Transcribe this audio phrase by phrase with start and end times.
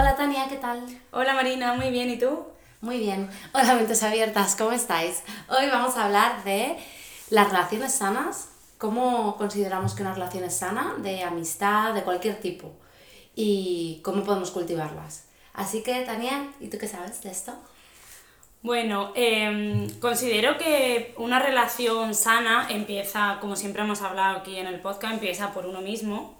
[0.00, 0.82] Hola Tania, ¿qué tal?
[1.10, 2.46] Hola Marina, muy bien, ¿y tú?
[2.80, 3.28] Muy bien.
[3.52, 5.22] Hola mentes abiertas, ¿cómo estáis?
[5.50, 6.78] Hoy vamos a hablar de
[7.28, 12.72] las relaciones sanas, cómo consideramos que una relación es sana, de amistad, de cualquier tipo,
[13.36, 15.26] y cómo podemos cultivarlas.
[15.52, 17.52] Así que Tania, ¿y tú qué sabes de esto?
[18.62, 24.80] Bueno, em, considero que una relación sana empieza, como siempre hemos hablado aquí en el
[24.80, 26.39] podcast, empieza por uno mismo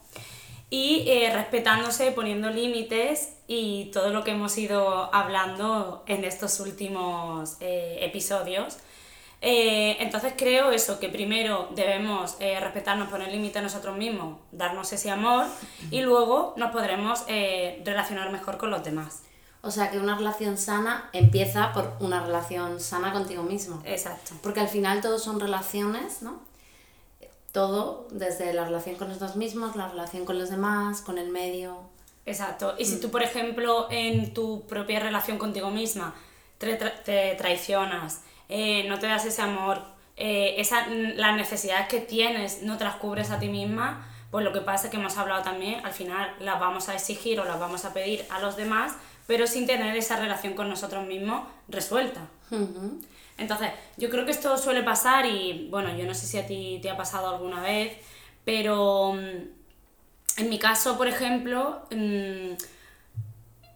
[0.70, 7.57] y eh, respetándose, poniendo límites y todo lo que hemos ido hablando en estos últimos
[7.60, 8.79] eh, episodios.
[9.43, 15.10] Eh, entonces creo eso, que primero debemos respetarnos, poner límites a nosotros mismos, darnos ese
[15.10, 15.46] amor
[15.91, 17.24] y luego nos podremos
[17.85, 19.23] relacionar mejor con los demás.
[19.63, 23.82] O sea que una relación sana empieza por una relación sana contigo mismo.
[23.85, 24.32] Exacto.
[24.43, 26.49] Porque al final todos son relaciones, ¿no?
[27.52, 31.79] Todo, desde la relación con nosotros mismos, la relación con los demás, con el medio.
[32.26, 32.74] Exacto.
[32.79, 33.01] Y si mm.
[33.01, 36.15] tú, por ejemplo, en tu propia relación contigo misma
[36.59, 39.82] te, te traicionas, eh, no te das ese amor,
[40.16, 44.52] eh, esa, las necesidades que tienes no te las cubres a ti misma, pues lo
[44.52, 47.59] que pasa es que hemos hablado también, al final las vamos a exigir o las
[47.59, 48.95] vamos a pedir a los demás
[49.30, 52.23] pero sin tener esa relación con nosotros mismos resuelta.
[53.41, 56.79] Entonces, yo creo que esto suele pasar y, bueno, yo no sé si a ti
[56.83, 57.97] te ha pasado alguna vez,
[58.45, 62.52] pero mm, en mi caso, por ejemplo, mm,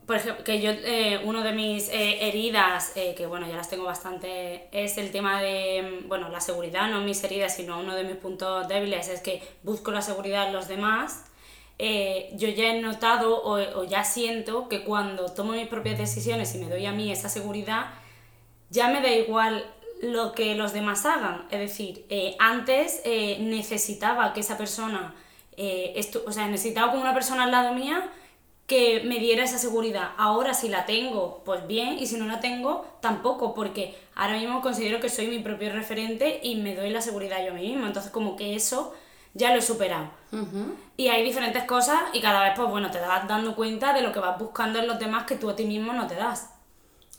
[0.06, 3.70] por ejemplo, que yo, eh, uno de mis eh, heridas, eh, que bueno, ya las
[3.70, 7.94] tengo bastante, es el tema de, mm, bueno, la seguridad, no mis heridas, sino uno
[7.94, 11.24] de mis puntos débiles, es que busco la seguridad en los demás
[11.78, 16.58] eh, yo ya he notado o, ya siento que cuando tomo mis propias decisiones y
[16.58, 17.86] me doy a mí esa seguridad,
[18.70, 19.64] ya me da igual
[20.02, 21.46] lo que los demás hagan.
[21.50, 25.14] Es decir, eh, antes eh, necesitaba que esa persona,
[26.26, 28.10] o sea, necesitaba como una persona al lado mía
[28.66, 30.12] que me diera esa seguridad.
[30.16, 34.62] Ahora si la tengo, pues bien, y si no la tengo, tampoco, porque ahora mismo
[34.62, 37.86] considero que soy mi propio referente y me doy la seguridad yo a mí mismo.
[37.86, 38.94] Entonces como que eso
[39.34, 40.08] ya lo he superado.
[40.96, 44.12] Y hay diferentes cosas y cada vez, pues bueno, te vas dando cuenta de lo
[44.12, 46.53] que vas buscando en los demás que tú a ti mismo no te das.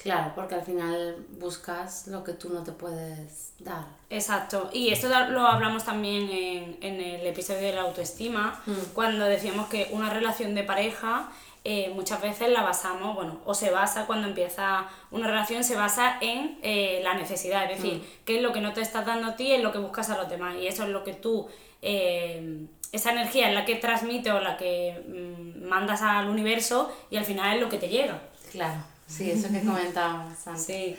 [0.05, 3.85] Claro, porque al final buscas lo que tú no te puedes dar.
[4.11, 4.69] Exacto.
[4.71, 8.93] Y esto lo hablamos también en, en el episodio de la autoestima, mm.
[8.93, 11.31] cuando decíamos que una relación de pareja
[11.63, 16.19] eh, muchas veces la basamos, bueno, o se basa cuando empieza una relación, se basa
[16.21, 18.25] en eh, la necesidad, es decir, mm.
[18.25, 20.17] qué es lo que no te estás dando a ti, es lo que buscas a
[20.17, 20.55] los demás.
[20.61, 21.47] Y eso es lo que tú
[21.81, 27.17] eh, esa energía es la que transmite o la que mm, mandas al universo y
[27.17, 28.21] al final es lo que te llega.
[28.51, 28.77] Claro,
[29.07, 30.65] sí, eso que comentábamos antes.
[30.65, 30.97] Sí.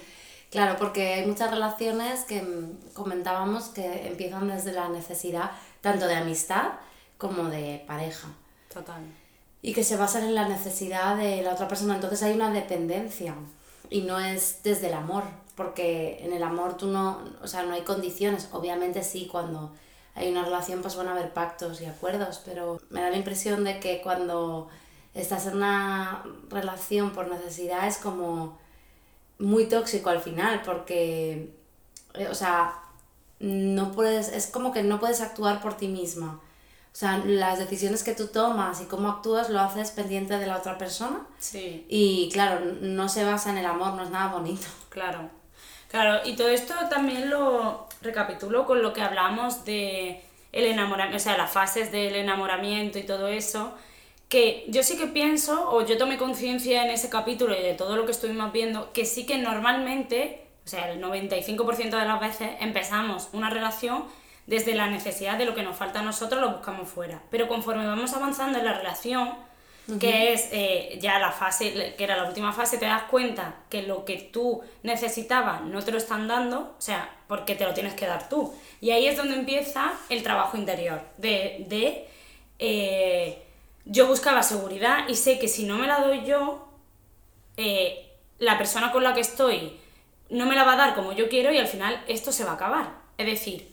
[0.50, 2.43] Claro, porque hay muchas relaciones que
[2.94, 5.50] comentábamos que empiezan desde la necesidad
[5.81, 6.72] tanto de amistad
[7.19, 8.28] como de pareja.
[8.72, 9.03] Total.
[9.62, 11.94] Y que se basan en la necesidad de la otra persona.
[11.94, 13.34] Entonces hay una dependencia
[13.91, 15.25] y no es desde el amor,
[15.56, 18.49] porque en el amor tú no, o sea, no hay condiciones.
[18.53, 19.73] Obviamente sí, cuando
[20.15, 23.65] hay una relación pues van a haber pactos y acuerdos, pero me da la impresión
[23.65, 24.69] de que cuando
[25.16, 28.59] estás en una relación por necesidad es como
[29.38, 31.54] muy tóxico al final, porque,
[32.15, 32.75] eh, o sea,
[33.38, 36.41] no puedes, es como que no puedes actuar por ti misma.
[36.93, 40.56] O sea, las decisiones que tú tomas y cómo actúas lo haces pendiente de la
[40.56, 41.26] otra persona.
[41.38, 41.84] Sí.
[41.91, 44.66] Y claro, no se basa en el amor, no es nada bonito.
[44.88, 45.28] Claro.
[45.91, 50.22] Claro, y todo esto también lo recapitulo con lo que hablamos de
[50.53, 53.75] el enamoramiento, o sea, las fases del enamoramiento y todo eso,
[54.28, 57.96] que yo sí que pienso, o yo tomé conciencia en ese capítulo y de todo
[57.96, 62.50] lo que estuvimos viendo, que sí que normalmente, o sea, el 95% de las veces
[62.61, 64.05] empezamos una relación
[64.46, 67.23] desde la necesidad de lo que nos falta a nosotros, lo buscamos fuera.
[67.31, 69.34] Pero conforme vamos avanzando en la relación,
[70.00, 73.82] que es eh, ya la fase, que era la última fase, te das cuenta que
[73.82, 77.94] lo que tú necesitabas no te lo están dando, o sea, porque te lo tienes
[77.94, 78.52] que dar tú.
[78.81, 82.08] Y ahí es donde empieza el trabajo interior, de, de
[82.58, 83.45] eh,
[83.87, 86.69] yo buscaba seguridad y sé que si no me la doy yo,
[87.56, 89.79] eh, la persona con la que estoy
[90.29, 92.53] no me la va a dar como yo quiero y al final esto se va
[92.53, 92.91] a acabar.
[93.17, 93.73] Es decir,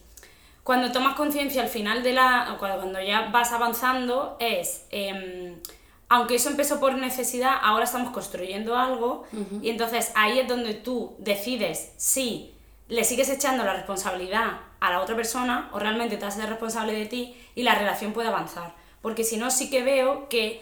[0.63, 2.56] cuando tomas conciencia al final de la.
[2.60, 4.86] cuando ya vas avanzando, es.
[4.92, 5.60] Em,
[6.10, 9.24] aunque eso empezó por necesidad, ahora estamos construyendo algo
[9.63, 12.54] y entonces ahí es donde tú decides si
[12.88, 17.07] le sigues echando la responsabilidad a la otra persona o realmente te haces responsable de
[17.07, 18.75] ti y la relación puede avanzar.
[19.03, 20.61] Porque si no, sí que veo que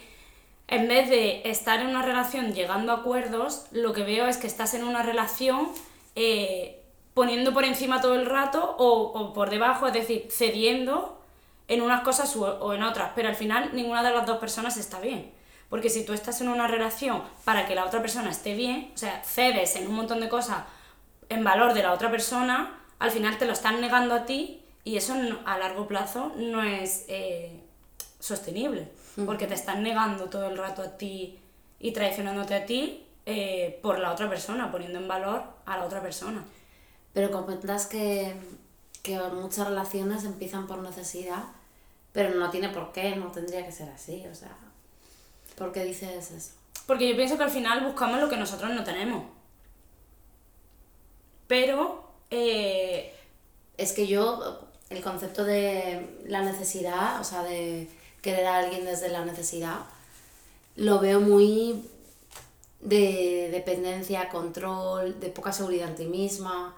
[0.66, 4.48] en vez de estar en una relación llegando a acuerdos, lo que veo es que
[4.48, 5.68] estás en una relación
[6.16, 6.82] eh,
[7.14, 11.22] poniendo por encima todo el rato o, o por debajo, es decir, cediendo
[11.68, 14.98] en unas cosas o en otras, pero al final ninguna de las dos personas está
[14.98, 15.30] bien.
[15.70, 18.98] Porque si tú estás en una relación para que la otra persona esté bien, o
[18.98, 20.64] sea, cedes en un montón de cosas
[21.30, 24.96] en valor de la otra persona, al final te lo están negando a ti y
[24.96, 25.14] eso
[25.46, 27.61] a largo plazo no es eh,
[28.22, 28.88] sostenible.
[29.26, 31.38] Porque te están negando todo el rato a ti
[31.80, 36.00] y traicionándote a ti eh, por la otra persona, poniendo en valor a la otra
[36.00, 36.44] persona.
[37.12, 38.34] Pero comentas que,
[39.02, 41.42] que muchas relaciones empiezan por necesidad,
[42.12, 44.56] pero no tiene por qué, no tendría que ser así, o sea,
[45.56, 46.54] ¿Por qué dices eso?
[46.86, 49.24] Porque yo pienso que al final buscamos lo que nosotros no tenemos.
[51.46, 52.10] Pero...
[52.30, 53.14] Eh,
[53.76, 57.88] es que yo, el concepto de la necesidad, o sea, de
[58.22, 59.80] querer a alguien desde la necesidad,
[60.76, 61.84] lo veo muy
[62.80, 66.74] de dependencia, control, de poca seguridad en ti misma.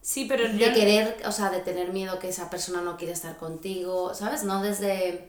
[0.00, 3.36] Sí, pero de querer, o sea, de tener miedo que esa persona no quiere estar
[3.36, 4.42] contigo, ¿sabes?
[4.42, 5.28] No desde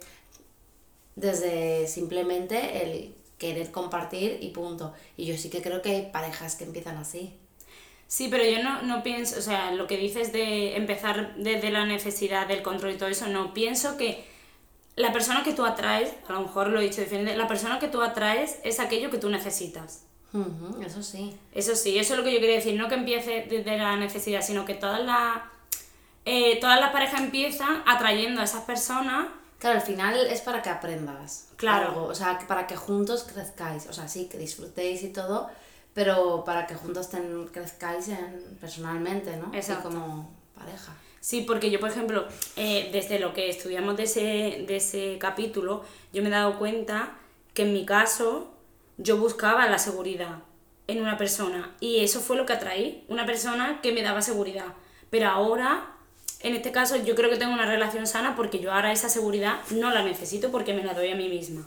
[1.15, 4.93] desde simplemente el querer compartir y punto.
[5.17, 7.37] Y yo sí que creo que hay parejas que empiezan así.
[8.07, 11.85] Sí, pero yo no, no pienso, o sea, lo que dices de empezar desde la
[11.85, 14.23] necesidad del control y todo eso, no, pienso que
[14.95, 17.87] la persona que tú atraes, a lo mejor lo he dicho diferente, la persona que
[17.87, 20.03] tú atraes es aquello que tú necesitas.
[20.85, 21.37] eso sí.
[21.53, 24.41] Eso sí, eso es lo que yo quería decir, no que empiece desde la necesidad,
[24.41, 25.39] sino que todas las,
[26.25, 29.27] eh, todas las parejas empiezan atrayendo a esas personas
[29.63, 31.47] Claro, al final es para que aprendas.
[31.55, 32.07] Claro.
[32.07, 33.87] O sea, para que juntos crezcáis.
[33.87, 35.49] O sea, sí, que disfrutéis y todo,
[35.93, 39.53] pero para que juntos ten, crezcáis en, personalmente, ¿no?
[39.53, 39.87] Exacto.
[39.87, 40.91] Y como pareja.
[41.23, 42.27] Sí, porque yo, por ejemplo,
[42.57, 47.15] eh, desde lo que estudiamos de ese, de ese capítulo, yo me he dado cuenta
[47.53, 48.51] que en mi caso
[48.97, 50.39] yo buscaba la seguridad
[50.87, 54.73] en una persona y eso fue lo que atraí, una persona que me daba seguridad.
[55.09, 55.95] Pero ahora
[56.41, 59.61] en este caso yo creo que tengo una relación sana porque yo ahora esa seguridad
[59.71, 61.65] no la necesito porque me la doy a mí misma.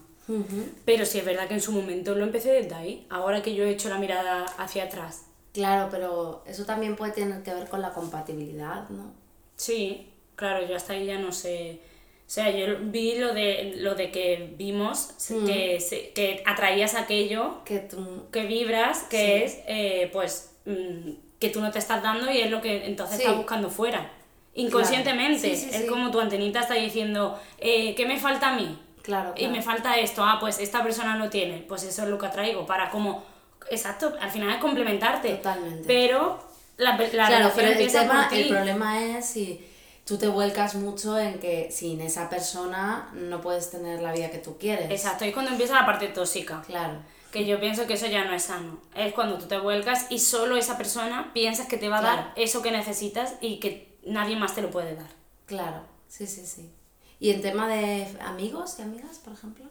[0.85, 3.65] Pero sí es verdad que en su momento lo empecé desde ahí, ahora que yo
[3.65, 5.23] he hecho la mirada hacia atrás.
[5.55, 9.25] Claro, pero eso también puede tener que ver con la compatibilidad, ¿no?
[9.57, 11.81] Sí, claro, yo hasta ahí ya no sé.
[12.27, 15.15] O sea, yo vi lo de, lo de que vimos,
[15.47, 18.27] que, que atraías aquello que, tú...
[18.33, 22.51] que vibras, que es, eh, pues, mm, que tú no te estás dando y es
[22.51, 24.11] lo que entonces estás buscando fuera
[24.57, 25.53] inconscientemente.
[25.53, 28.79] es como tu antenita está diciendo, eh, ¿qué me falta a mí?
[29.03, 32.19] Claro, Y me falta esto, ah, pues esta persona lo tiene, pues eso es lo
[32.19, 33.25] que atraigo, para como,
[33.71, 35.37] exacto, al final es complementarte.
[35.37, 35.85] Totalmente.
[35.87, 36.41] Pero
[36.77, 39.67] la, la claro, pero el, tema, el problema es si
[40.05, 44.39] tú te vuelcas mucho en que sin esa persona no puedes tener la vida que
[44.39, 44.91] tú quieres.
[44.91, 46.63] Exacto, y cuando empieza la parte tóxica.
[46.67, 47.03] Claro.
[47.33, 48.79] Que yo pienso que eso ya no es sano.
[48.95, 52.33] Es cuando tú te vuelcas y solo esa persona piensas que te va a dar
[52.37, 55.11] eso que necesitas y que nadie más te lo puede dar.
[55.47, 56.71] Claro, sí, sí, sí.
[57.19, 59.65] ¿Y en tema de amigos y amigas, por ejemplo?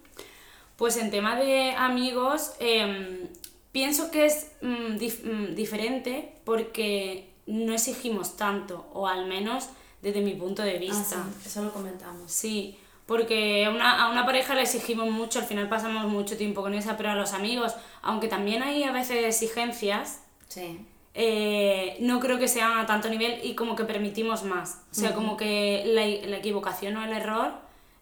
[0.76, 3.28] Pues en tema de amigos, em,
[3.76, 9.68] pienso que es mm, mm, diferente porque no exigimos tanto, o al menos
[10.02, 11.18] desde mi punto de vista.
[11.18, 12.32] Ah, sí, eso lo comentamos.
[12.32, 16.62] Sí, porque a una, a una pareja le exigimos mucho, al final pasamos mucho tiempo
[16.62, 20.80] con esa, pero a los amigos, aunque también hay a veces exigencias, sí.
[21.14, 24.84] Eh, no creo que sean a tanto nivel y como que permitimos más.
[24.92, 27.54] O sea, como que la, la, equivocación o el error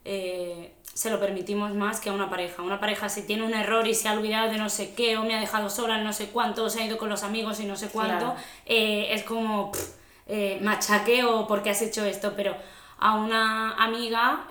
[0.05, 2.61] eh, se lo permitimos más que a una pareja.
[2.61, 5.23] Una pareja si tiene un error y se ha olvidado de no sé qué o
[5.23, 7.65] me ha dejado sola no sé cuánto, o se ha ido con los amigos y
[7.65, 8.35] no sé cuánto,
[8.65, 9.71] eh, es como
[10.61, 12.55] machaque o porque has hecho esto, pero
[12.99, 14.47] a una amiga,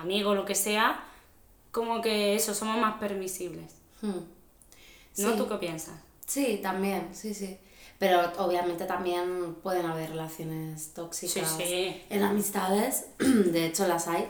[0.00, 1.02] amigo, lo que sea,
[1.70, 3.72] como que eso, somos más permisibles.
[4.00, 4.20] Hmm.
[5.18, 5.32] ¿No?
[5.34, 5.94] ¿Tú qué piensas?
[6.26, 7.58] Sí, también, sí, sí.
[7.98, 14.28] Pero obviamente también pueden haber relaciones tóxicas en amistades, de hecho las hay.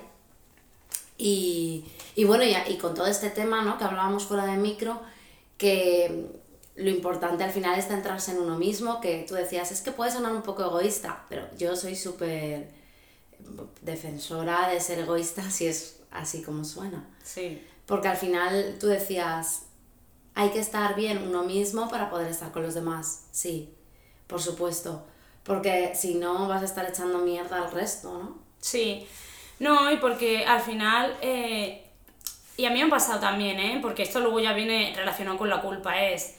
[1.18, 3.78] Y, y bueno, y, y, con todo este tema ¿no?
[3.78, 5.00] que hablábamos fuera de micro,
[5.56, 6.30] que
[6.76, 10.10] lo importante al final es centrarse en uno mismo, que tú decías, es que puede
[10.10, 12.68] sonar un poco egoísta, pero yo soy súper
[13.80, 17.08] defensora de ser egoísta si es así como suena.
[17.22, 17.62] Sí.
[17.86, 19.62] Porque al final tú decías,
[20.34, 23.72] hay que estar bien uno mismo para poder estar con los demás, sí,
[24.26, 25.06] por supuesto.
[25.44, 28.38] Porque si no vas a estar echando mierda al resto, ¿no?
[28.60, 29.06] Sí.
[29.58, 31.84] No, y porque al final, eh,
[32.56, 33.78] y a mí me ha pasado también, ¿eh?
[33.80, 36.36] Porque esto luego ya viene relacionado con la culpa, es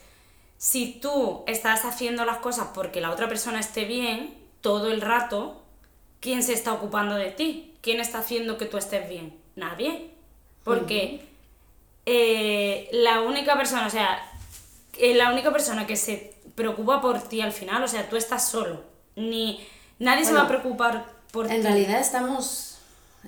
[0.58, 5.62] si tú estás haciendo las cosas porque la otra persona esté bien todo el rato,
[6.20, 7.74] ¿quién se está ocupando de ti?
[7.80, 9.36] ¿Quién está haciendo que tú estés bien?
[9.54, 10.10] Nadie.
[10.64, 11.24] Porque
[12.06, 14.20] eh, la única persona, o sea,
[14.98, 18.48] eh, la única persona que se preocupa por ti al final, o sea, tú estás
[18.48, 18.82] solo.
[19.14, 19.64] Ni
[19.98, 21.54] nadie se va a preocupar por ti.
[21.54, 22.77] En realidad estamos,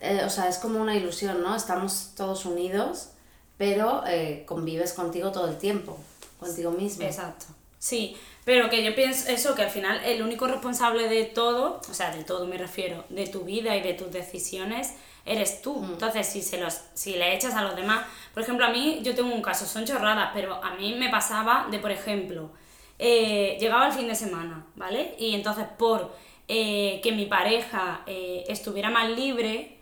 [0.01, 1.55] eh, o sea, es como una ilusión, ¿no?
[1.55, 3.11] Estamos todos unidos,
[3.59, 4.03] pero
[4.47, 5.99] convives contigo todo el tiempo,
[6.39, 7.05] contigo mismo.
[7.05, 7.47] Exacto.
[7.79, 11.95] Sí, pero que yo pienso eso, que al final el único responsable de todo, o
[11.95, 14.95] sea, de todo me refiero, de tu vida y de tus decisiones,
[15.25, 15.77] eres tú.
[15.77, 15.93] Mm.
[15.93, 18.05] Entonces, si, se los, si le echas a los demás,
[18.35, 21.69] por ejemplo, a mí, yo tengo un caso, son chorradas, pero a mí me pasaba
[21.71, 22.51] de, por ejemplo,
[22.99, 25.15] eh, llegaba el fin de semana, ¿vale?
[25.19, 26.15] Y entonces por
[26.49, 29.79] eh, que mi pareja eh, estuviera más libre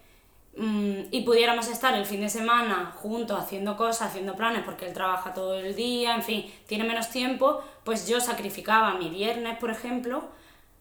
[1.10, 5.32] y pudiéramos estar el fin de semana juntos haciendo cosas, haciendo planes, porque él trabaja
[5.32, 10.24] todo el día, en fin, tiene menos tiempo, pues yo sacrificaba mi viernes, por ejemplo,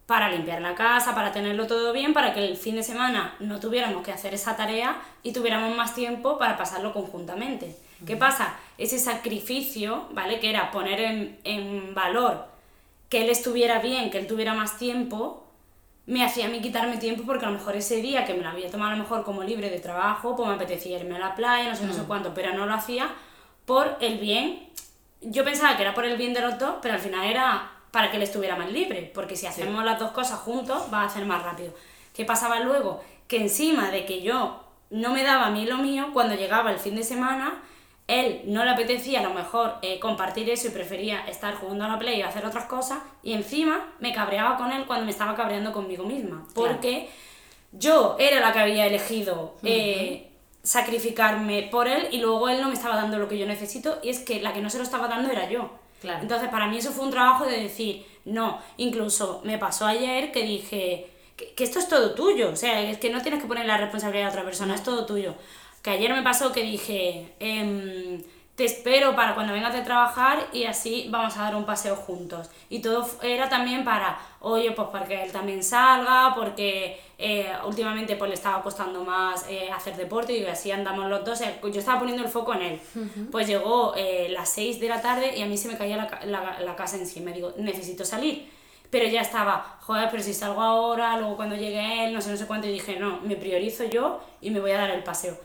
[0.08, 3.60] para limpiar la casa, para tenerlo todo bien, para que el fin de semana no
[3.60, 7.76] tuviéramos que hacer esa tarea y tuviéramos más tiempo para pasarlo conjuntamente.
[8.06, 8.56] ¿Qué pasa?
[8.78, 10.40] Ese sacrificio, ¿vale?
[10.40, 12.46] Que era poner en, en, valor
[13.10, 15.47] que él estuviera bien, que él tuviera más tiempo,
[16.08, 18.50] me hacía a mí quitarme tiempo porque a lo mejor ese día que me lo
[18.50, 21.36] había tomado a lo mejor como libre de trabajo, pues me apetecía irme a la
[21.36, 23.10] playa, no sé, no sé cuánto, pero no lo hacía
[23.66, 24.70] por el bien.
[25.22, 28.10] Yo pensaba que era por el bien de los dos, pero al final era para
[28.10, 31.26] que él estuviera más libre, porque si hacemos las dos cosas juntos va a hacer
[31.26, 31.74] más rápido.
[32.14, 33.04] ¿Qué pasaba luego?
[33.28, 36.80] Que encima de que yo no me daba a mí lo mío, cuando llegaba el
[36.80, 37.62] fin de semana,
[38.08, 41.90] él no le apetecía a lo mejor eh, compartir eso y prefería estar jugando a
[41.90, 45.36] la play y hacer otras cosas, y encima me cabreaba con él cuando me estaba
[45.36, 47.10] cabreando conmigo misma, porque
[47.74, 50.32] yo era la que había elegido eh,
[50.64, 54.10] sacrificarme por él y luego él no me estaba dando lo que yo necesito, y
[54.10, 55.70] es que la que no se lo estaba dando era yo.
[56.04, 60.44] Entonces, para mí eso fue un trabajo de decir, no, incluso me pasó ayer que
[60.44, 63.78] dije que, esto es todo tuyo, o sea, es que no tienes que poner la
[63.78, 65.34] responsabilidad a otra persona, es todo tuyo.
[65.88, 68.22] Que ayer me pasó que dije, em,
[68.56, 72.50] te espero para cuando vengas de trabajar y así vamos a dar un paseo juntos.
[72.70, 78.18] Y todo era también para, oye, pues para que él también salga, porque eh, últimamente
[78.18, 81.40] pues le estaba costando más eh, hacer deporte y así andamos los dos.
[81.40, 82.82] yo estaba poniendo el foco en él.
[83.32, 86.20] Pues llegó eh, las 6 de la tarde y a mí se me caía la,
[86.26, 87.32] la, la casa encima.
[87.32, 88.52] Digo, necesito salir.
[88.90, 92.36] Pero ya estaba, joder, pero si salgo ahora, luego cuando llegue él, no sé, no
[92.36, 95.38] sé cuánto, y dije, no, me priorizo yo y me voy a dar el paseo.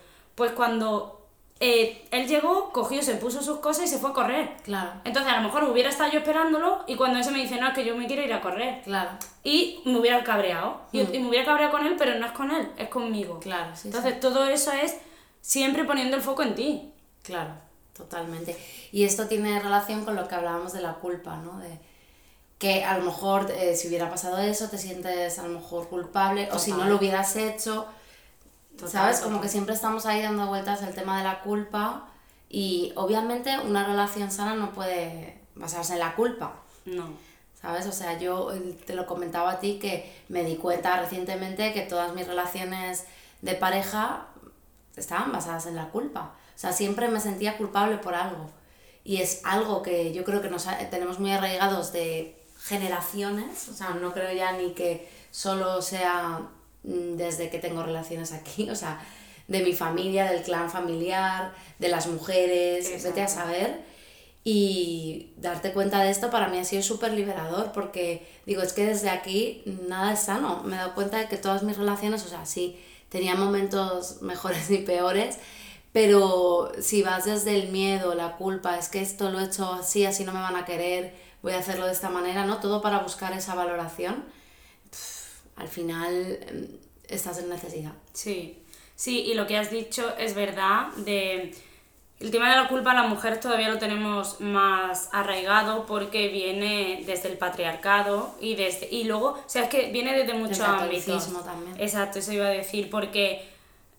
[0.42, 1.28] Pues cuando
[1.61, 4.56] eh, él llegó, cogió, se puso sus cosas y se fue a correr.
[4.64, 4.90] Claro.
[5.04, 7.75] Entonces a lo mejor hubiera estado yo esperándolo y cuando ese me dice, no, es
[7.75, 8.82] que yo me quiero ir a correr.
[8.82, 9.11] Claro.
[9.44, 10.80] Y me hubiera cabreado.
[10.90, 11.12] Y, mm.
[11.12, 13.38] me hubiera cabreado con él, pero no es con él, es conmigo.
[13.38, 13.87] Claro, sí.
[13.87, 14.96] Entonces todo eso es
[15.40, 16.92] siempre poniendo el foco en ti.
[17.22, 17.52] Claro,
[17.96, 18.58] totalmente.
[18.90, 21.61] Y esto tiene relación con lo que hablábamos de la culpa, ¿no?
[21.61, 21.78] De
[22.58, 26.49] que a lo mejor eh, si hubiera pasado eso te sientes a lo mejor culpable
[26.50, 27.87] o si no lo hubieras hecho
[28.87, 29.21] ¿Sabes?
[29.21, 32.09] Como que siempre estamos ahí dando vueltas al tema de la culpa
[32.49, 36.57] y obviamente una relación sana no puede basarse en la culpa.
[36.85, 37.11] No.
[37.61, 37.87] ¿Sabes?
[37.87, 41.83] O sea, yo eh, te lo comentaba a ti que me di cuenta recientemente que
[41.83, 43.07] todas mis relaciones
[43.41, 44.26] de pareja
[44.97, 46.35] estaban basadas en la culpa.
[46.55, 48.50] O sea, siempre me sentía culpable por algo.
[49.05, 53.69] Y es algo que yo creo que nos tenemos muy arraigados de generaciones.
[53.69, 56.41] O sea, no creo ya ni que solo sea
[56.82, 59.00] desde que tengo relaciones aquí, o sea,
[59.48, 63.92] de mi familia, del clan familiar, de las mujeres, vete a saber.
[64.44, 68.86] Y darte cuenta de esto para mí ha sido súper liberador porque digo, es que
[68.86, 70.62] desde aquí nada es sano.
[70.64, 72.76] Me he dado cuenta de que todas mis relaciones, o sea, sí,
[73.08, 75.38] tenía momentos mejores y peores,
[75.92, 80.06] pero si vas desde el miedo, la culpa, es que esto lo he hecho así,
[80.06, 82.58] así no me van a querer, voy a hacerlo de esta manera, ¿no?
[82.58, 84.24] Todo para buscar esa valoración
[85.56, 86.66] al final em,
[87.09, 87.92] estás en necesidad.
[88.12, 88.62] Sí,
[88.94, 91.54] sí, y lo que has dicho es verdad de...
[92.21, 97.02] El tema de la culpa a la mujer todavía lo tenemos más arraigado porque viene
[97.04, 101.32] desde el patriarcado y desde y luego, o sea, es que viene desde muchos ámbitos.
[101.44, 101.75] también.
[101.80, 103.44] Exacto, eso iba a decir porque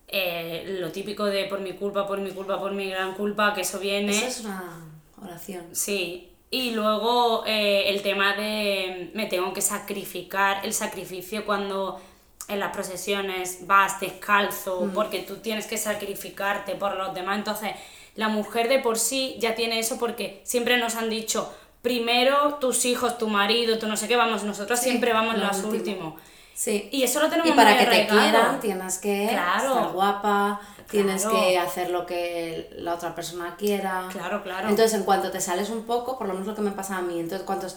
[0.07, 3.61] eh, lo típico de por mi culpa, por mi culpa, por mi gran culpa, que
[3.61, 4.15] eso viene...
[4.15, 4.85] Eso es una
[5.21, 5.65] oración.
[5.73, 11.99] Sí, y luego eh, el tema de me tengo que sacrificar, el sacrificio cuando
[12.47, 17.39] en las procesiones vas descalzo, porque tú tienes que sacrificarte por los demás.
[17.39, 17.71] Entonces,
[18.13, 22.85] la mujer de por sí ya tiene eso porque siempre nos han dicho, primero tus
[22.85, 26.21] hijos, tu marido, tú no sé qué, vamos, nosotros siempre vamos los últimos.
[26.55, 26.89] Sí.
[26.91, 28.19] Y eso lo tenemos Y para muy que te arraigado.
[28.21, 29.69] quieran tienes que Claro.
[29.75, 31.39] estar guapa, tienes Claro.
[31.39, 34.07] que hacer lo que la otra persona quiera.
[34.11, 34.69] Claro, claro.
[34.69, 37.01] Entonces, en cuanto te sales un poco, por lo menos lo que me pasa a
[37.01, 37.67] mí, entonces cuando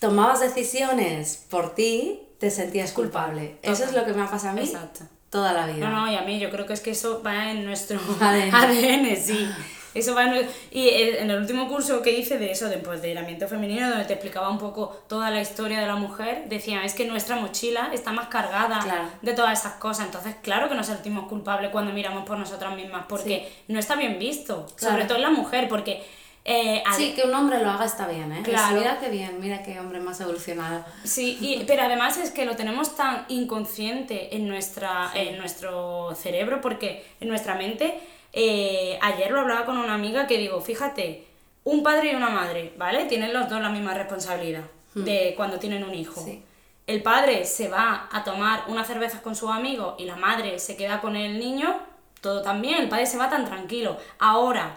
[0.00, 3.56] tomabas decisiones por ti, te sentías culpable.
[3.62, 5.00] Eso es lo que me ha pasado a mí Exacto.
[5.30, 5.88] toda la vida.
[5.88, 8.54] No, no, y a mí yo creo que es que eso va en nuestro ADN.
[8.54, 9.48] ADN, sí.
[9.98, 13.88] Eso va en, y en el último curso que hice de eso, de empoderamiento femenino,
[13.88, 17.36] donde te explicaba un poco toda la historia de la mujer, decía, es que nuestra
[17.36, 19.08] mochila está más cargada Claro.
[19.22, 20.06] de todas esas cosas.
[20.06, 24.18] Entonces, claro que nos sentimos culpables cuando miramos por nosotras mismas, porque no está bien
[24.18, 24.94] visto, Claro.
[24.94, 26.02] sobre todo en la mujer, porque...
[26.48, 28.42] eh, al- Sí, que un hombre lo haga está bien, ¿eh?
[28.44, 28.76] Claro.
[28.76, 30.84] mira qué bien, mira qué hombre más evolucionado.
[31.02, 36.60] Sí, y- pero además es que lo tenemos tan inconsciente en, nuestra, en nuestro cerebro,
[36.60, 37.98] porque en nuestra mente,
[38.38, 41.24] eh, ayer lo hablaba con una amiga que digo, fíjate,
[41.64, 43.06] un padre y una madre, ¿vale?
[43.06, 44.64] Tienen los dos la misma responsabilidad
[44.94, 46.22] de cuando tienen un hijo.
[46.22, 46.42] Sí.
[46.86, 50.76] El padre se va a tomar unas cervezas con su amigo y la madre se
[50.76, 51.80] queda con el niño,
[52.20, 53.96] todo también, el padre se va tan tranquilo.
[54.18, 54.76] Ahora,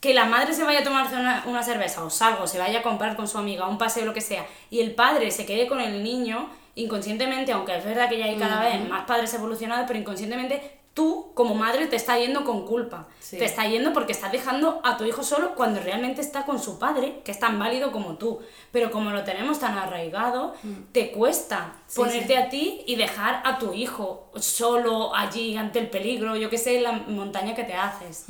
[0.00, 2.82] que la madre se vaya a tomarse una, una cerveza o salgo, se vaya a
[2.82, 5.80] comprar con su amiga un paseo, lo que sea, y el padre se quede con
[5.80, 10.00] el niño, inconscientemente, aunque es verdad que ya hay cada vez más padres evolucionados, pero
[10.00, 13.06] inconscientemente tú como madre te está yendo con culpa.
[13.20, 13.36] Sí.
[13.36, 16.78] Te está yendo porque estás dejando a tu hijo solo cuando realmente está con su
[16.78, 18.40] padre, que es tan válido como tú.
[18.72, 20.54] Pero como lo tenemos tan arraigado,
[20.92, 21.72] te cuesta Mm.
[21.86, 22.34] Sí, ponerte sí.
[22.34, 26.80] a ti y dejar a tu hijo solo allí ante el peligro, yo que sé,
[26.80, 28.24] la montaña que te haces.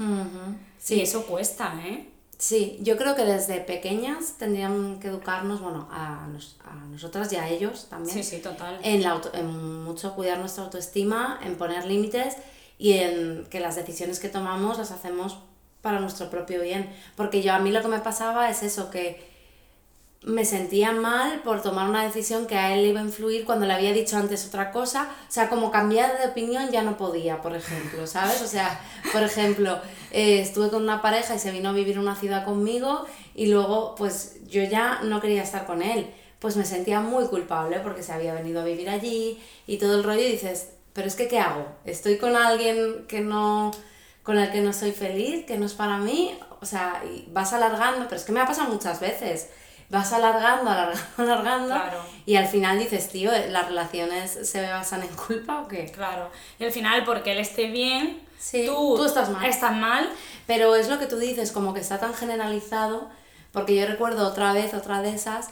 [0.78, 2.10] Sí, eso cuesta, ¿eh?
[2.38, 7.36] Sí, yo creo que desde pequeñas tendrían que educarnos, bueno, a, nos- a nosotras y
[7.36, 8.14] a ellos también.
[8.14, 8.78] Sí, sí, total.
[8.82, 12.36] En, la auto- en mucho cuidar nuestra autoestima, en poner límites
[12.78, 15.38] y en que las decisiones que tomamos las hacemos
[15.80, 16.90] para nuestro propio bien.
[17.16, 19.36] Porque yo a mí lo que me pasaba es eso, que
[20.26, 23.64] me sentía mal por tomar una decisión que a él le iba a influir cuando
[23.64, 25.08] le había dicho antes otra cosa.
[25.28, 28.42] O sea, como cambiar de opinión ya no podía, por ejemplo, ¿sabes?
[28.42, 28.80] O sea,
[29.12, 29.78] por ejemplo,
[30.10, 33.06] eh, estuve con una pareja y se vino a vivir a una ciudad conmigo
[33.36, 36.12] y luego pues yo ya no quería estar con él.
[36.40, 40.02] Pues me sentía muy culpable porque se había venido a vivir allí y todo el
[40.02, 41.64] rollo y dices, pero es que ¿qué hago?
[41.84, 43.70] ¿Estoy con alguien que no
[44.24, 46.36] con el que no soy feliz, que no es para mí?
[46.60, 49.50] O sea, y vas alargando, pero es que me ha pasado muchas veces
[49.88, 51.74] vas alargando, alargando, alargando.
[51.74, 52.00] Claro.
[52.24, 55.86] Y al final dices, tío, ¿las relaciones se basan en culpa o qué?
[55.92, 56.30] Claro.
[56.58, 59.44] Y al final, porque él esté bien, Sí, tú, tú estás mal.
[59.46, 60.08] Estás mal.
[60.46, 63.10] Pero es lo que tú dices, como que está tan generalizado,
[63.52, 65.50] porque yo recuerdo otra vez, otra de esas,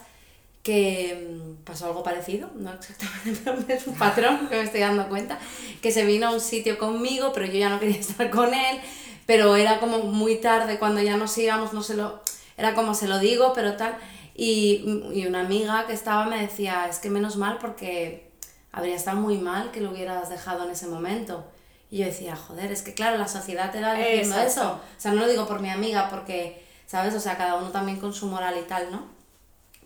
[0.65, 5.09] que mm, pasó algo parecido, no exactamente, pero es un patrón que me estoy dando
[5.09, 5.39] cuenta,
[5.81, 8.81] que se vino a un sitio conmigo, pero yo ya no quería estar con él,
[9.27, 12.21] pero era como muy tarde cuando ya nos íbamos, no se lo,
[12.57, 13.97] era como se lo digo, pero tal,
[14.35, 18.33] y, y una amiga que estaba me decía, es que menos mal porque
[18.73, 21.45] habría estado muy mal que lo hubieras dejado en ese momento.
[21.91, 24.51] Y yo decía, joder, es que claro, la sociedad te va diciendo Exacto.
[24.51, 24.73] eso.
[24.73, 27.15] O sea, no lo digo por mi amiga, porque, ¿sabes?
[27.15, 29.14] O sea, cada uno también con su moral y tal, ¿no?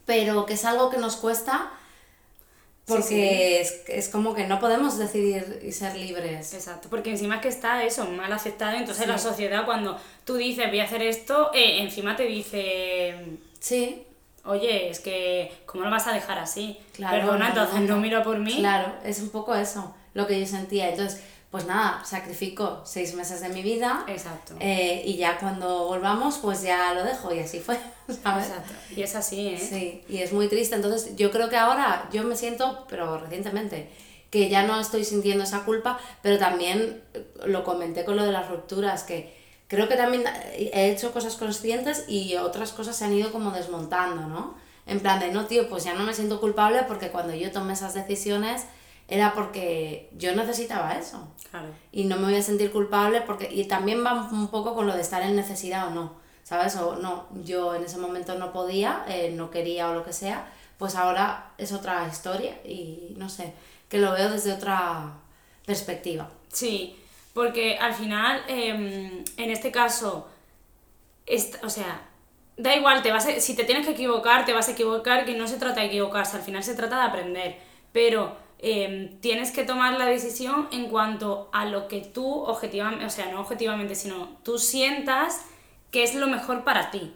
[0.09, 1.71] Pero que es algo que nos cuesta
[2.87, 6.55] porque Es, es como que no podemos decidir y ser libres.
[6.55, 9.11] Exacto, porque encima es que está eso, mal aceptado, entonces Sí.
[9.11, 13.15] la sociedad cuando tú dices voy a hacer esto, eh, encima te dice,
[13.61, 14.05] Sí,
[14.45, 16.79] oye, es que, ¿cómo lo vas a dejar así?
[16.95, 18.01] Claro, Perdona, no, entonces no, no, no.
[18.01, 18.57] miro por mí.
[18.57, 20.89] claro, es un poco eso lo que yo sentía.
[20.89, 24.55] Entonces, pues nada, sacrifico seis meses de mi vida Exacto.
[24.61, 27.79] eh, y ya cuando volvamos, pues ya lo dejo y así fue,
[28.23, 28.49] ¿sabes?
[28.49, 28.73] Exacto.
[28.95, 29.59] Y es así, ¿eh?
[29.59, 30.75] Sí, y es muy triste.
[30.77, 33.89] Entonces, yo creo que ahora yo me siento, pero recientemente,
[34.31, 38.33] que ya no estoy sintiendo esa culpa, pero también eh, lo comenté con lo de
[38.33, 39.35] las rupturas, que
[39.69, 44.27] creo que también he hecho cosas conscientes y otras cosas se han ido como desmontando,
[44.27, 44.55] ¿no?
[44.87, 47.75] En plan de, no, tío, pues ya no me siento culpable porque cuando yo tomé
[47.75, 48.65] esas decisiones
[49.09, 51.27] era porque yo necesitaba eso.
[51.51, 51.69] Claro.
[51.93, 54.95] y no me voy a sentir culpable porque y también va un poco con lo
[54.95, 56.13] de estar en necesidad o no
[56.45, 60.13] sabes o no yo en ese momento no podía eh, no quería o lo que
[60.13, 63.55] sea pues ahora es otra historia y no sé
[63.89, 65.15] que lo veo desde otra
[65.65, 66.29] perspectiva.
[66.53, 66.97] Sí,
[67.33, 70.29] porque al final, em, en este caso,
[71.27, 72.03] est- o sea,
[72.57, 75.35] da igual, te vas a- si te tienes que equivocar, te vas a equivocar, que
[75.35, 77.59] no se trata de equivocarse, al final se trata de aprender,
[77.93, 83.11] pero em, tienes que tomar la decisión en cuanto a lo que tú objetivamente, o
[83.11, 85.43] sea, no objetivamente, sino tú sientas
[85.91, 87.13] que es lo mejor para ti,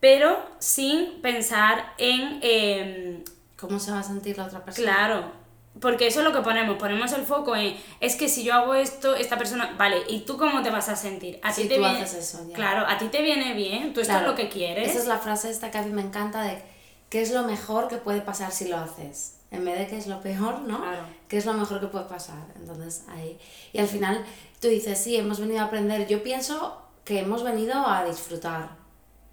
[0.00, 2.38] pero sin pensar en...
[2.42, 3.24] em,
[3.56, 5.32] cómo se va a sentir la otra persona Claro,
[5.80, 8.74] porque eso es lo que ponemos, ponemos el foco en, es que si yo hago
[8.74, 11.38] esto, esta persona, vale, ¿y tú cómo te vas a sentir?
[11.42, 12.54] A Si ti te tú viene, haces eso, ya.
[12.54, 14.88] Claro, a ti te viene bien, tú esto Claro, es lo que quieres.
[14.90, 16.62] esa es la frase esta que a mí me encanta de
[17.10, 19.36] qué es lo mejor que puede pasar si lo haces.
[19.50, 20.80] En vez de qué es lo peor, ¿no?
[20.80, 21.02] Claro.
[21.28, 22.38] ¿Qué es lo mejor que puede pasar?
[22.54, 23.36] Entonces, ahí.
[23.72, 24.24] Y al final,
[24.60, 26.06] tú dices, sí, hemos venido a aprender.
[26.06, 28.70] Yo pienso que hemos venido a disfrutar.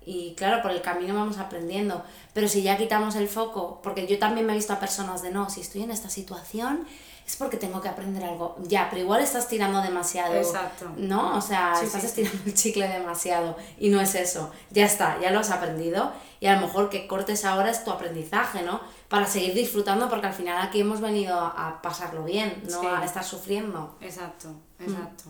[0.04, 2.04] Y claro, por el camino vamos aprendiendo.
[2.34, 5.30] Pero si ya quitamos el foco, porque yo también me he visto a personas de
[5.30, 6.88] no, si estoy en esta situación
[7.28, 8.56] es porque tengo que aprender algo.
[8.63, 10.34] Ya, pero igual estás tirando demasiado.
[10.34, 10.90] Exacto.
[10.96, 11.36] ¿No?
[11.36, 13.58] O sea, Sí, estás sí, estirando el chicle demasiado.
[13.78, 14.50] Y no es eso.
[14.72, 16.13] Ya está, ya lo has aprendido.
[16.40, 18.80] Y a lo mejor que cortes ahora es tu aprendizaje, ¿no?
[19.10, 22.88] Para seguir disfrutando, porque al final aquí hemos venido a pasarlo bien, no Sí.
[22.88, 23.98] a estar sufriendo.
[24.00, 25.26] Exacto, exacto.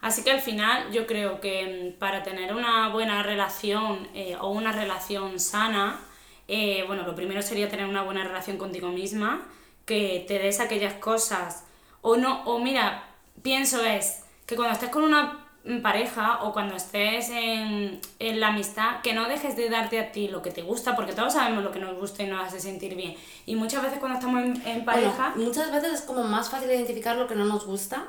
[0.00, 4.48] Así que al final yo creo que mm, para tener una buena relación eh, o
[4.48, 6.00] una relación sana,
[6.48, 9.46] eh, bueno, lo primero sería tener una buena relación contigo misma,
[9.84, 11.64] que te des aquellas cosas,
[12.02, 13.04] o no, o mira,
[13.42, 15.46] pienso es que cuando estés con una
[15.82, 20.28] pareja o cuando estés en, en la amistad, que no dejes de darte a ti
[20.28, 22.94] lo que te gusta, porque todos sabemos lo que nos gusta y nos hace sentir
[22.94, 23.14] bien.
[23.46, 25.32] Y muchas veces cuando estamos en, en pareja...
[25.34, 28.08] Bueno, muchas veces es como más fácil identificar lo que no nos gusta.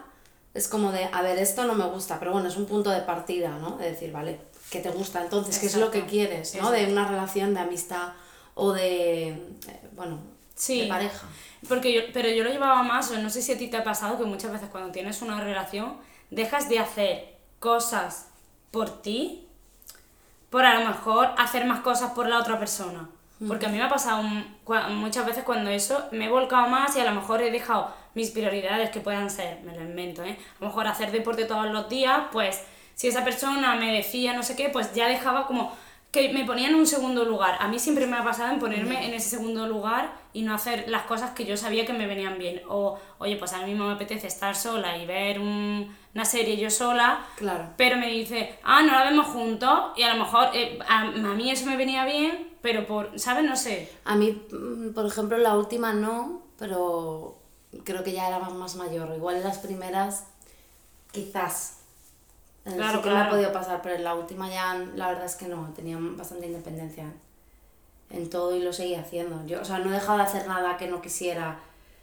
[0.53, 3.01] Es como de, a ver, esto no me gusta, pero bueno, es un punto de
[3.01, 3.77] partida, ¿no?
[3.77, 5.59] De decir, vale, ¿qué te gusta entonces?
[5.59, 6.71] ¿Qué es lo que quieres, ¿no?
[6.71, 8.13] De una relación de amistad
[8.55, 10.19] o de, eh, bueno,
[10.55, 10.81] Sí.
[10.81, 11.27] de pareja.
[11.67, 13.83] Porque yo, pero yo lo llevaba más, o no sé si a ti te ha
[13.83, 15.97] pasado que muchas veces cuando tienes una relación
[16.31, 18.29] dejas de hacer cosas
[18.71, 19.47] por ti
[20.49, 23.09] por a lo mejor hacer más cosas por la otra persona.
[23.47, 24.55] Porque a mí me ha pasado un-
[24.99, 28.29] muchas veces cuando eso me he volcado más y a lo mejor he dejado mis
[28.29, 30.37] prioridades que puedan ser, me lo invento, ¿eh?
[30.57, 32.61] A lo mejor hacer deporte todos los días, pues
[32.93, 35.75] si esa persona me decía no sé qué, pues ya dejaba como
[36.11, 37.55] que me ponía en un segundo lugar.
[37.61, 40.89] A mí siempre me ha pasado en ponerme en ese segundo lugar y no hacer
[40.89, 42.61] las cosas que yo sabía que me venían bien.
[42.67, 46.57] O, oye, pues a mí mismo me apetece estar sola y ver un- una serie
[46.57, 47.69] yo sola, Claro.
[47.77, 51.05] pero me dice, ah, no la vemos juntos y a lo mejor eh, a, a
[51.05, 53.45] mí eso me venía bien, pero por, ¿sabes?
[53.45, 53.89] No sé.
[54.03, 57.37] A mí, mm, por ejemplo, la última no, pero
[57.85, 59.13] creo que ya era más, más mayor.
[59.15, 60.27] Igual en las primeras,
[61.13, 61.77] quizás.
[62.63, 63.27] Claro, sí que me claro.
[63.27, 66.45] ha podido pasar, pero en la última ya la verdad es que no, tenía bastante
[66.45, 67.11] independencia
[68.11, 69.45] en todo y lo seguía haciendo.
[69.45, 71.59] Yo, o sea, no he dejado de hacer nada que no quisiera.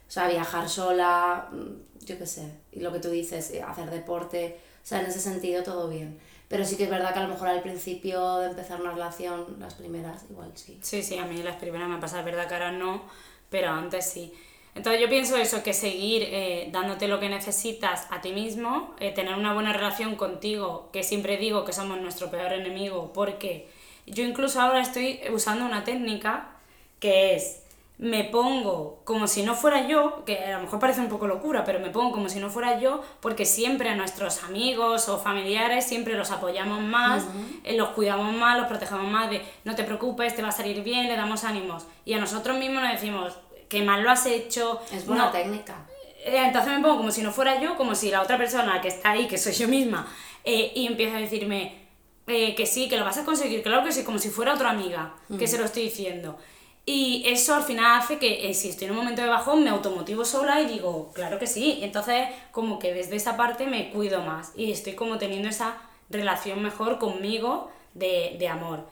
[0.07, 2.51] O sea, viajar sola, mm, yo qué sé.
[2.71, 4.59] Y lo que tú dices, eh, hacer deporte.
[4.83, 6.19] O sea, en ese sentido todo bien.
[6.47, 9.57] Pero sí que es verdad que a lo mejor al principio de empezar una relación,
[9.59, 10.79] las primeras, igual sí.
[10.81, 13.03] Sí, sí, a mí las primeras me pasa, es verdad que ahora no,
[13.51, 14.33] pero antes sí.
[14.75, 19.11] Entonces yo pienso eso, que seguir eh, dándote lo que necesitas a ti mismo, eh,
[19.11, 23.67] tener una buena relación contigo, que siempre digo que somos nuestro peor enemigo, porque
[24.05, 26.51] yo incluso ahora estoy usando una técnica
[26.99, 27.63] que es,
[27.97, 31.65] me pongo como si no fuera yo, que a lo mejor parece un poco locura,
[31.65, 35.85] pero me pongo como si no fuera yo, porque siempre a nuestros amigos o familiares
[35.85, 37.25] siempre los apoyamos más,
[37.65, 40.81] eh, los cuidamos más, los protegemos más, de no te preocupes, te va a salir
[40.81, 41.87] bien, le damos ánimos.
[42.05, 43.37] Y a nosotros mismos nos decimos,
[43.69, 44.81] que mal lo has hecho.
[44.91, 45.85] Es buena no- técnica.
[46.25, 48.89] eh, Entonces me pongo como si no fuera yo, como si la otra persona que
[48.89, 50.07] está ahí, que soy yo misma,
[50.43, 51.87] eh, y empieza a decirme
[52.27, 54.69] eh, que sí, que lo vas a conseguir, claro que sí, como si fuera otra
[54.71, 56.37] amiga, que se lo estoy diciendo.
[56.85, 59.69] Y eso al final hace que eh, si estoy en un momento de bajón me
[59.69, 61.79] automotivo sola y digo, claro que sí.
[61.83, 65.77] Entonces como que desde esa parte me cuido más y estoy como teniendo esa
[66.09, 68.87] relación mejor conmigo de, de amor.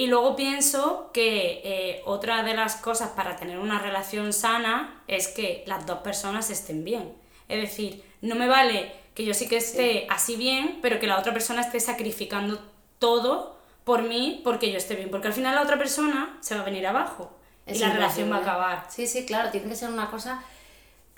[0.00, 5.28] Y luego pienso que eh, otra de las cosas para tener una relación sana es
[5.28, 7.12] que las dos personas estén bien.
[7.50, 11.18] Es decir, no me vale que yo sí que esté así bien, pero que la
[11.18, 12.66] otra persona esté sacrificando
[12.98, 15.10] todo por mí porque yo esté bien.
[15.10, 17.36] Porque al final la otra persona se va a venir abajo
[17.66, 18.86] y Es la relación va a acabar.
[18.88, 20.42] Sí, sí, claro, tiene que ser una cosa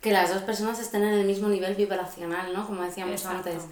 [0.01, 2.66] que las dos personas estén en el mismo nivel vibracional, ¿no?
[2.66, 3.49] Como decíamos Exacto.
[3.49, 3.62] antes.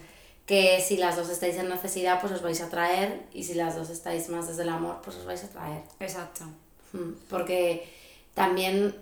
[0.45, 3.75] Que si las dos estáis en necesidad, pues os vais a traer, y si las
[3.75, 5.83] dos estáis más desde el amor, pues os vais a traer.
[5.99, 6.45] Exacto.
[6.93, 7.87] Mm, Porque
[8.33, 8.93] también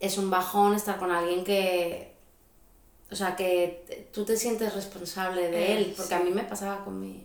[0.00, 2.12] es un bajón estar con alguien que.
[3.10, 5.94] O sea, que tú te sientes responsable de Eh, él.
[5.96, 7.22] Porque a mí me pasaba con mi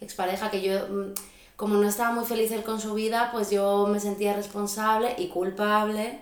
[0.00, 1.14] expareja que yo, mm,
[1.56, 5.28] como no estaba muy feliz él con su vida, pues yo me sentía responsable y
[5.28, 6.18] culpable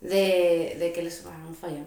[0.00, 1.38] de, de que les bueno,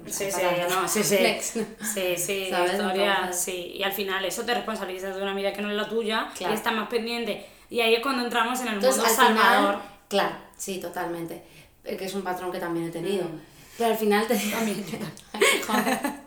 [0.08, 1.18] sea, Sí, sí, no, sí, sí.
[1.22, 1.56] Next.
[1.94, 2.72] Sí, sí, ¿Sabes?
[2.74, 3.72] historia, Entonces- sí.
[3.76, 6.54] Y al final eso te responsabilizas de una vida que no es la tuya Claro.
[6.54, 7.46] y estás más pendiente.
[7.70, 9.74] Y ahí es cuando entramos en el Entonces, mundo al salvador.
[9.76, 11.44] final, claro, sí, totalmente.
[11.86, 13.26] Eh, Que es un patrón que también he tenido.
[13.26, 13.40] Mm.
[13.78, 14.36] Pero al final te.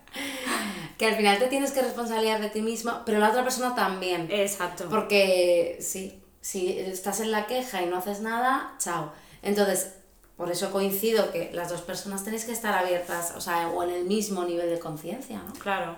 [0.99, 4.29] Que al final te tienes que responsabilizar de ti mismo, pero la otra persona también.
[4.31, 4.88] Exacto.
[4.88, 9.12] Porque sí, si estás en la queja y no haces nada, chao.
[9.42, 9.95] Entonces,
[10.42, 13.90] por eso coincido que las dos personas tenéis que estar abiertas, o sea, o en
[13.90, 15.52] el mismo nivel de conciencia, ¿no?
[15.52, 15.94] Claro.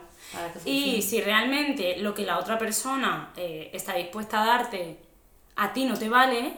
[0.67, 4.99] Y si realmente lo que la otra persona eh, está dispuesta a darte
[5.57, 6.53] a ti no te vale,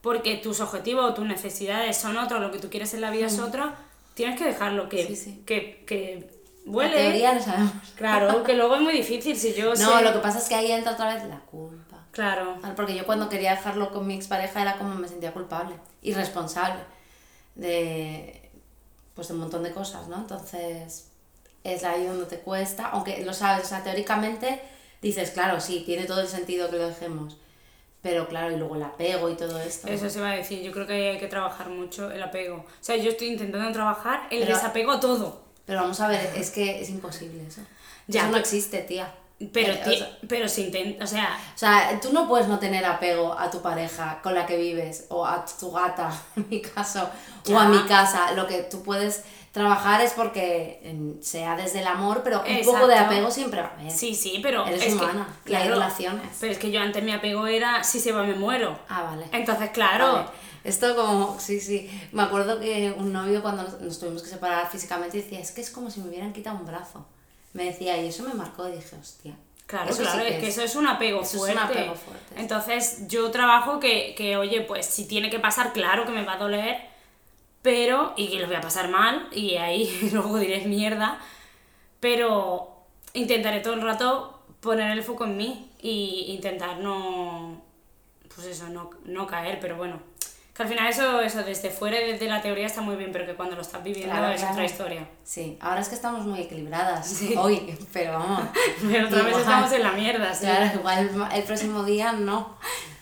[0.00, 3.26] porque tus objetivos o tus necesidades son otros, lo que tú quieres en la vida
[3.26, 3.72] es otro,
[4.14, 5.42] tienes que dejarlo que, Sí, sí.
[5.46, 6.28] que, que
[6.66, 6.96] La vuele.
[6.96, 7.72] teoría lo sabemos.
[7.96, 10.56] Claro, que luego es muy difícil si yo No, sé- lo que pasa es que
[10.56, 11.83] ahí entra otra vez la culpa.
[12.14, 12.56] Claro.
[12.76, 16.80] Porque yo cuando quería dejarlo con mi expareja era como me sentía culpable y responsable
[17.56, 18.40] de
[19.14, 20.16] pues de un montón de cosas, ¿no?
[20.16, 21.08] Entonces
[21.64, 24.60] es ahí donde te cuesta, aunque lo sabes, o sea, teóricamente
[25.02, 27.36] dices, claro, sí, tiene todo el sentido que lo dejemos,
[28.02, 29.88] pero claro, y luego el apego y todo esto.
[29.88, 32.56] Eso se va a decir, yo creo que hay que trabajar mucho el apego.
[32.56, 35.42] O sea, yo estoy intentando trabajar el Pero- desapego a todo.
[35.64, 37.62] Pero vamos a ver, es que es imposible eso.
[38.06, 39.14] Ya, eso no existe, tía.
[39.52, 42.58] Pero, Eh, o sea- pero se intenta, o sea, O sea, tú no puedes no
[42.58, 46.60] tener apego a tu pareja con la que vives, o a tu gata, en mi
[46.62, 47.08] caso,
[47.52, 48.32] o a mi casa.
[48.32, 52.94] Lo que tú puedes trabajar es porque sea desde el amor, pero un poco de
[52.94, 53.14] Exacto.
[53.14, 53.90] apego siempre va a haber.
[53.90, 56.36] sí, sí, pero Eres es humana, que, y hay claro, relaciones.
[56.40, 58.78] Pero es que yo antes mi apego era, si se va me muero.
[58.88, 59.26] Ah, vale.
[59.32, 60.28] Entonces, claro, Vale.
[60.64, 61.90] Esto como, sí, sí.
[62.12, 65.60] Me acuerdo que un novio cuando nos, nos tuvimos que separar físicamente decía, es que
[65.60, 67.04] es como si me hubieran quitado un brazo.
[67.54, 69.34] Me decía, y eso me marcó y dije, hostia.
[69.66, 71.78] Claro, eso sí claro, es que eso es un apego Eso es un fuerte.
[71.78, 72.34] apego fuerte.
[72.36, 76.34] Entonces, yo trabajo que, que, oye, pues si tiene que pasar, claro que me va
[76.34, 76.76] a doler,
[77.62, 81.18] pero, y que lo voy a pasar mal, y ahí luego diré mierda,
[82.00, 87.62] pero intentaré todo el rato poner el foco en mí y intentar no,
[88.34, 89.98] pues eso, no, no caer, pero bueno.
[90.54, 93.34] Que al final eso, eso desde fuera, desde la teoría está muy bien, pero que
[93.34, 94.52] cuando lo estás viviendo Claro, es claro.
[94.52, 95.08] otra historia.
[95.24, 98.44] Sí, ahora es que estamos muy equilibradas hoy, pero vamos.
[98.80, 100.46] Pero otra vez estamos en la mierda, sí.
[100.46, 102.56] Claro, igual el próximo día no.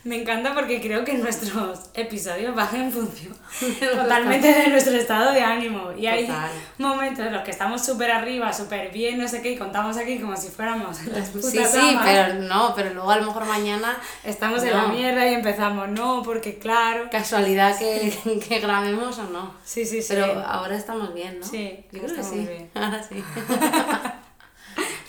[0.04, 3.36] Me encanta porque creo que nuestros episodios van en función
[3.80, 5.92] totalmente de nuestro estado de ánimo.
[5.96, 6.50] Y hay Total.
[6.78, 10.18] momentos en los que estamos súper arriba, súper bien, no sé qué, y contamos aquí
[10.18, 12.04] como si fuéramos las Sí, putas sí, amas.
[12.04, 14.88] pero no, pero luego a lo mejor mañana Estamos en la No.
[14.88, 17.08] mierda y empezamos, no, porque claro.
[17.08, 18.12] casualidad que,
[18.48, 19.54] que grabemos o no.
[19.64, 20.08] Sí, sí, sí.
[20.14, 21.46] Pero ahora estamos bien, ¿no?
[21.46, 22.38] Sí, yo creo que sí.
[22.40, 22.70] bien.
[22.74, 23.22] Ahora sí.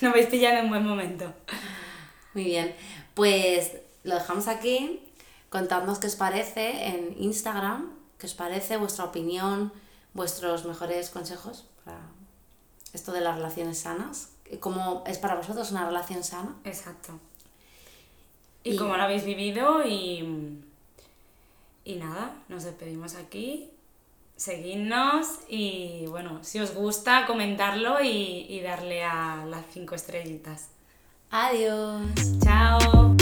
[0.01, 1.33] Nos vais pillando en buen momento.
[2.33, 2.75] Muy bien.
[3.13, 3.71] Pues
[4.03, 5.01] lo dejamos aquí.
[5.49, 9.71] Contadnos qué os parece en Instagram, qué os parece vuestra opinión,
[10.13, 12.01] vuestros mejores consejos para
[12.93, 14.29] esto de las relaciones sanas.
[14.59, 16.55] ¿Cómo es para vosotros una relación sana?
[16.63, 17.19] Exacto.
[18.63, 20.59] Y, Y- cómo lo habéis vivido y.
[21.85, 23.69] Y nada, nos despedimos aquí.
[24.37, 30.69] Seguidnos y bueno, si os gusta, comentarlo y, y darle a las cinco estrellitas.
[31.29, 32.01] Adiós.
[32.43, 33.12] ¡Chao!